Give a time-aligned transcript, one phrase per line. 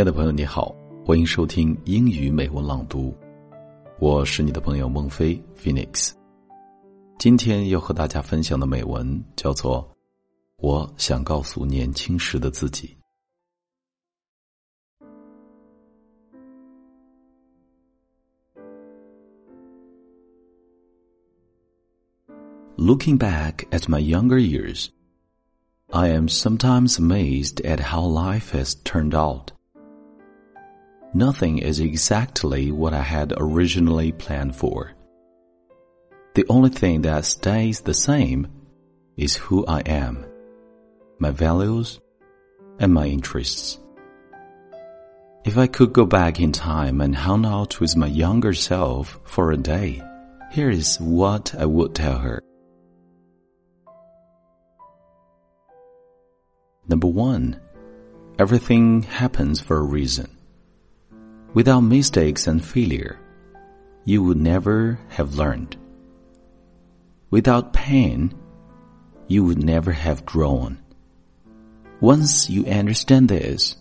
[0.00, 0.74] 亲爱的朋友，你好，
[1.04, 3.14] 欢迎收听英语美文朗读，
[3.98, 6.12] 我是你的朋友孟非 Phoenix。
[7.18, 9.82] 今天要和大家分享的美文叫做
[10.56, 12.96] 《我想告诉年轻时的自己》。
[22.78, 24.88] Looking back at my younger years,
[25.88, 29.52] I am sometimes amazed at how life has turned out.
[31.12, 34.92] Nothing is exactly what I had originally planned for.
[36.34, 38.46] The only thing that stays the same
[39.16, 40.24] is who I am,
[41.18, 41.98] my values,
[42.78, 43.78] and my interests.
[45.44, 49.50] If I could go back in time and hang out with my younger self for
[49.50, 50.02] a day,
[50.52, 52.40] here is what I would tell her.
[56.86, 57.60] Number one,
[58.38, 60.39] everything happens for a reason.
[61.52, 63.18] Without mistakes and failure,
[64.04, 65.76] you would never have learned.
[67.30, 68.34] Without pain,
[69.26, 70.78] you would never have grown.
[72.00, 73.76] Once you understand this,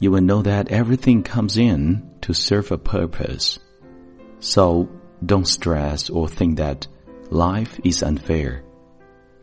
[0.00, 3.58] you will know that everything comes in to serve a purpose.
[4.40, 4.88] So
[5.24, 6.88] don't stress or think that
[7.30, 8.64] life is unfair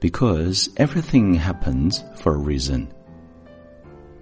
[0.02, 2.93] because everything happens for a reason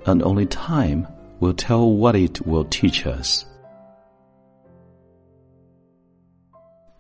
[0.05, 1.07] and only time
[1.39, 3.45] will tell what it will teach us.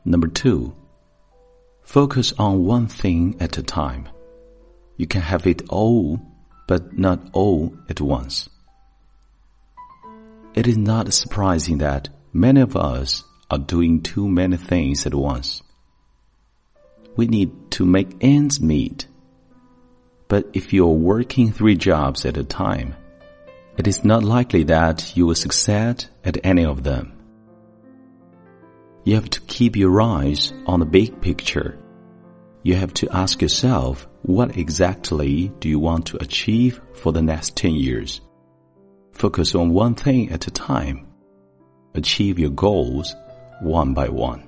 [0.05, 0.75] Number two,
[1.83, 4.07] focus on one thing at a time.
[4.95, 6.21] You can have it all,
[6.67, 8.49] but not all at once.
[10.53, 15.61] It is not surprising that many of us are doing too many things at once.
[17.15, 19.07] We need to make ends meet
[20.27, 22.95] but if you are working three jobs at a time,
[23.77, 27.13] it is not likely that you will succeed at any of them.
[29.03, 31.77] You have to keep your eyes on the big picture.
[32.63, 37.55] You have to ask yourself, what exactly do you want to achieve for the next
[37.55, 38.19] 10 years?
[39.13, 41.07] Focus on one thing at a time.
[41.93, 43.15] Achieve your goals
[43.61, 44.47] one by one.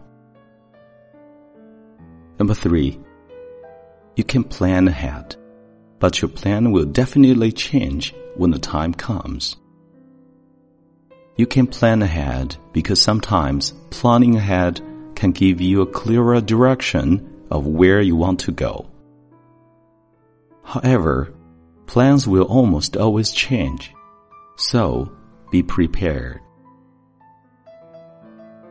[2.38, 3.00] Number three,
[4.16, 5.36] you can plan ahead
[6.00, 9.58] but your plan will definitely change when the time comes.
[11.36, 14.82] You can plan ahead because sometimes planning ahead
[15.16, 18.90] can give you a clearer direction of where you want to go.
[20.64, 21.34] However,
[21.88, 23.94] plans will almost always change,
[24.56, 25.12] so
[25.52, 26.42] be prepared.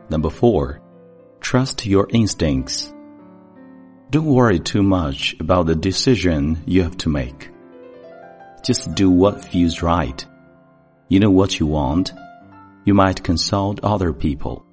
[0.09, 0.81] Number four,
[1.41, 2.93] trust your instincts.
[4.11, 7.51] Don't worry too much about the decision you have to make.
[8.63, 10.25] Just do what feels right.
[11.09, 12.13] You know what you want.
[12.85, 14.65] You might consult other people.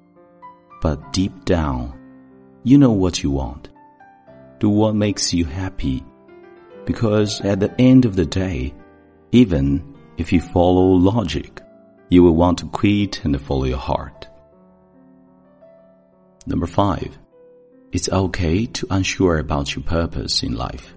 [0.81, 1.93] But deep down,
[2.63, 3.69] you know what you want.
[4.57, 6.03] Do what makes you happy.
[6.85, 8.73] Because at the end of the day,
[9.31, 11.61] even if you follow logic,
[12.09, 14.27] you will want to quit and follow your heart.
[16.47, 17.19] Number five,
[17.97, 20.93] it's okay to unsure about your purpose in life.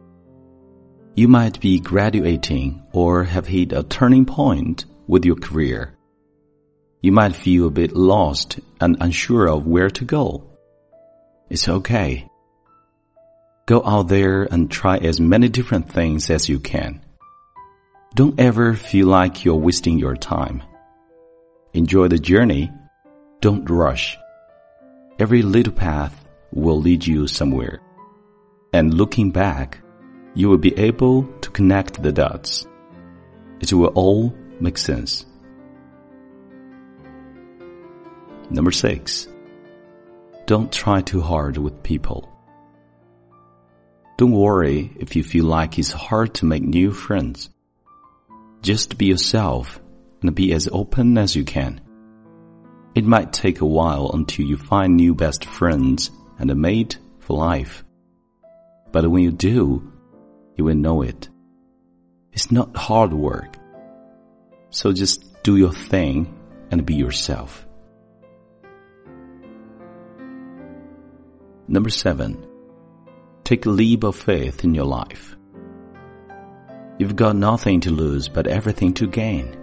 [1.15, 5.97] You might be graduating or have hit a turning point with your career.
[7.00, 10.44] You might feel a bit lost and unsure of where to go.
[11.49, 12.28] It's okay.
[13.65, 17.00] Go out there and try as many different things as you can.
[18.15, 20.62] Don't ever feel like you're wasting your time.
[21.72, 22.71] Enjoy the journey.
[23.41, 24.19] Don't rush.
[25.19, 27.81] Every little path will lead you somewhere.
[28.72, 29.81] And looking back,
[30.34, 32.66] you will be able to connect the dots.
[33.61, 35.27] It will all make sense.
[38.49, 39.28] Number six,
[40.47, 42.29] don't try too hard with people.
[44.17, 47.49] Don't worry if you feel like it's hard to make new friends.
[48.61, 49.81] Just be yourself
[50.20, 51.81] and be as open as you can.
[52.94, 57.37] It might take a while until you find new best friends and a mate for
[57.37, 57.84] life.
[58.90, 59.92] But when you do,
[60.56, 61.28] you will know it.
[62.32, 63.56] It's not hard work.
[64.70, 66.34] So just do your thing
[66.70, 67.66] and be yourself.
[71.69, 72.46] Number seven,
[73.44, 75.37] take a leap of faith in your life.
[76.98, 79.56] You've got nothing to lose but everything to gain.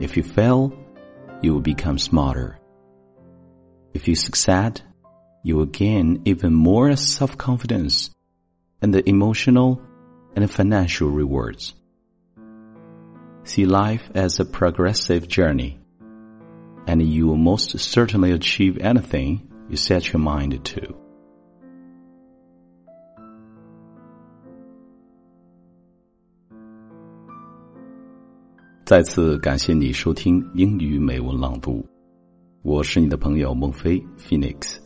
[0.00, 0.72] If you fail,
[1.42, 2.58] you will become smarter.
[3.94, 4.82] If you succeed,
[5.46, 8.10] you will gain even more self-confidence
[8.82, 9.80] and the emotional
[10.34, 11.72] and financial rewards.
[13.44, 15.78] See life as a progressive journey
[16.88, 20.96] and you will most certainly achieve anything you set your mind to.
[34.18, 34.80] Phoenix。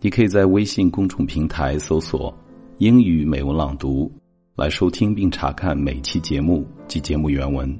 [0.00, 2.34] 你可以在微信公众平台搜索
[2.78, 4.10] “英语美文朗读”
[4.56, 7.78] 来收听并查看每期节目及节目原文。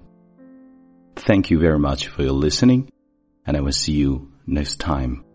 [1.14, 2.86] Thank you very much for your listening,
[3.44, 5.29] and I will see you next time.